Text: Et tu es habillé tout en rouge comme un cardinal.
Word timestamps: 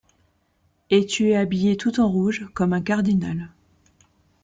Et 0.89 1.05
tu 1.05 1.29
es 1.29 1.35
habillé 1.37 1.77
tout 1.77 1.99
en 1.99 2.09
rouge 2.09 2.47
comme 2.55 2.73
un 2.73 2.81
cardinal. 2.81 3.51